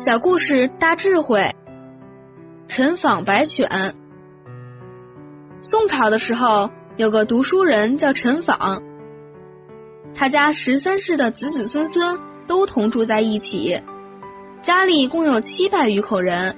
[0.00, 1.54] 小故事大智慧。
[2.68, 3.94] 陈访白犬。
[5.60, 8.82] 宋朝的时候，有个读书人叫陈访，
[10.14, 13.78] 他家十三世的子子孙孙都同住在一起，
[14.62, 16.56] 家里共有七百余口人。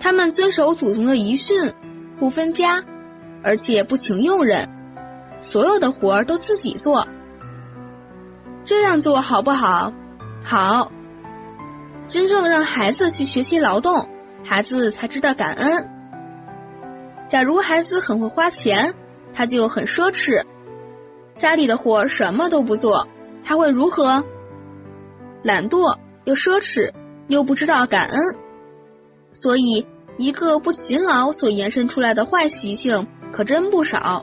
[0.00, 1.72] 他们遵守祖宗的遗训，
[2.18, 2.82] 不分家，
[3.44, 4.68] 而且不请佣人，
[5.40, 7.06] 所有的活儿都自己做。
[8.64, 9.92] 这样做好不好？
[10.42, 10.90] 好。
[12.12, 14.06] 真正让孩子去学习劳动，
[14.44, 15.88] 孩子才知道感恩。
[17.26, 18.92] 假如孩子很会花钱，
[19.32, 20.44] 他就很奢侈，
[21.38, 23.08] 家里的活什么都不做，
[23.42, 24.22] 他会如何？
[25.42, 26.92] 懒惰又奢侈，
[27.28, 28.20] 又不知道感恩。
[29.32, 29.86] 所以，
[30.18, 34.22] 一个不勤劳所延伸出来的坏习性可真不少。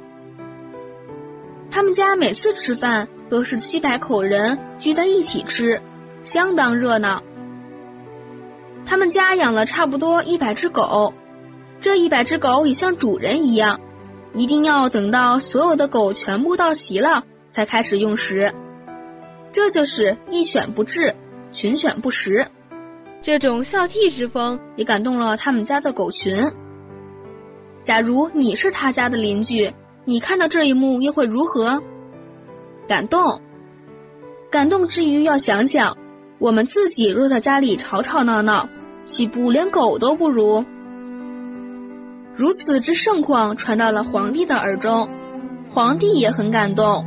[1.72, 5.82] 他们家每次吃饭都是七百口人聚在一起吃，
[6.22, 7.24] 相当热闹。
[8.90, 11.14] 他们家养了差不多一百只狗，
[11.80, 13.80] 这一百只狗也像主人一样，
[14.34, 18.52] 一定要等到所有的狗全部到齐了才开始用食。
[19.52, 21.14] 这就是一选不至，
[21.52, 22.48] 群选不食。
[23.22, 26.52] 这种孝悌之风也感动了他们家的狗群。
[27.84, 29.72] 假如你是他家的邻居，
[30.04, 31.80] 你看到这一幕又会如何？
[32.88, 33.40] 感动。
[34.50, 35.96] 感动之余要想想，
[36.40, 38.68] 我们自己若在家里吵吵闹闹。
[39.10, 40.64] 岂不连狗都不如？
[42.36, 45.10] 如此之盛况传到了皇帝的耳中，
[45.68, 47.04] 皇帝也很感动，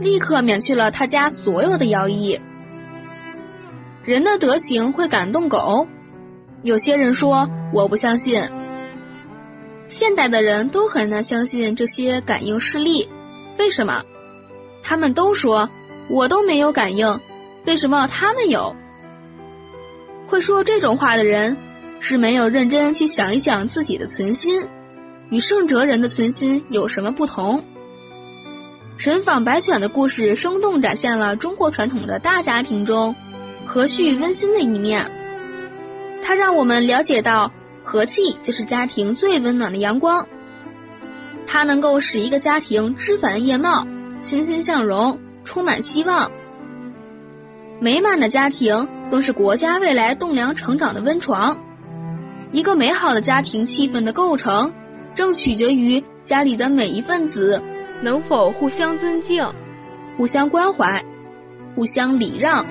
[0.00, 2.40] 立刻免去了他家所有的徭役。
[4.02, 5.86] 人的德行会感动狗？
[6.64, 8.42] 有些人说我不相信。
[9.86, 13.08] 现代的人都很难相信这些感应事例，
[13.56, 14.02] 为什么？
[14.82, 15.70] 他们都说
[16.08, 17.20] 我都没有感应，
[17.66, 18.74] 为什么他们有？
[20.26, 21.56] 会说这种话的人，
[22.00, 24.62] 是没有认真去想一想自己的存心，
[25.30, 27.62] 与圣哲人的存心有什么不同？
[28.96, 33.14] 神访白犬的故事生动展现了中国传统的大家庭中
[33.66, 35.10] 和煦温馨的一面。
[36.22, 37.52] 它让我们了解到，
[37.84, 40.26] 和气就是家庭最温暖的阳光。
[41.46, 43.86] 它能够使一个家庭枝繁叶茂、
[44.22, 46.32] 欣欣向荣、充满希望。
[47.78, 51.58] 美满的家庭更是国家未来栋梁成长的温床。
[52.52, 54.72] 一个美好的家庭气氛的构成
[55.14, 57.62] 正取决于家里的每一份子
[58.02, 59.46] 能否互相尊敬
[60.16, 61.04] 互相关怀
[61.74, 62.64] 互相礼让。